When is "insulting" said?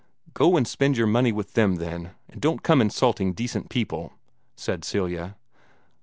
2.81-3.33